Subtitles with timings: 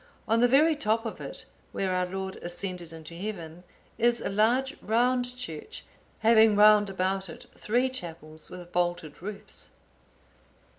[0.27, 3.63] On the very top of it, where our Lord ascended into heaven,
[3.99, 5.83] is a large round church,(865)
[6.21, 9.69] having round about it three chapels with vaulted roofs.